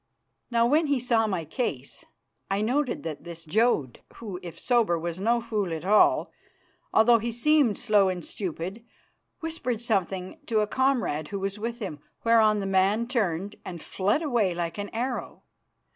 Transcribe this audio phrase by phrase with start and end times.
[0.49, 2.03] Now, when he saw my case,
[2.49, 6.31] I noted that this Jodd, who, if sober, was no fool at all,
[6.91, 8.83] although he seemed so slow and stupid,
[9.41, 14.23] whispered something to a comrade who was with him, whereon the man turned and fled
[14.23, 15.43] away like an arrow.